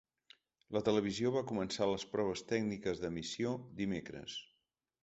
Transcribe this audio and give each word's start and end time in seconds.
La 0.77 0.81
televisió 0.87 1.33
va 1.35 1.43
començar 1.53 1.89
les 1.91 2.07
proves 2.17 2.45
tècniques 2.55 3.05
d’emissió 3.05 3.57
dimecres. 3.85 4.43